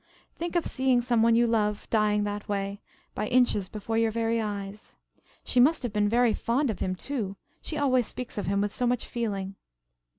Think 0.33 0.55
of 0.55 0.65
seeing 0.65 0.99
some 0.99 1.21
one 1.21 1.35
you 1.35 1.45
love 1.45 1.87
dying 1.91 2.23
that 2.23 2.49
way, 2.49 2.81
by 3.13 3.27
inches 3.27 3.69
before 3.69 3.99
your 3.99 4.11
eyes. 4.43 4.95
She 5.43 5.59
must 5.59 5.83
have 5.83 5.93
been 5.93 6.09
very 6.09 6.33
fond 6.33 6.71
of 6.71 6.79
him, 6.79 6.95
too. 6.95 7.35
She 7.61 7.77
always 7.77 8.07
speaks 8.07 8.35
of 8.39 8.47
him 8.47 8.61
with 8.61 8.73
so 8.73 8.87
much 8.87 9.05
feeling." 9.05 9.57